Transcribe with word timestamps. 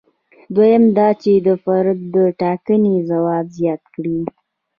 دویم 0.55 0.83
دا 0.97 1.07
چې 1.21 1.31
د 1.47 1.49
فرد 1.63 1.97
د 2.15 2.17
ټاکنې 2.39 2.95
ځواک 3.09 3.45
زیات 3.57 3.83
کړي. 3.93 4.19